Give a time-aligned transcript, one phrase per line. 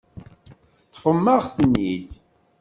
[0.75, 2.11] Teṭṭfem-aɣ-ten-id.